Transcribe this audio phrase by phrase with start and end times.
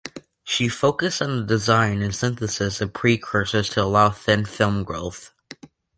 [0.43, 5.31] She focussed on the design and synthesis of precursors to allow thin film growth.